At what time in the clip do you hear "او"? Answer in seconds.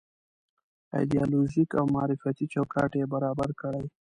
1.79-1.85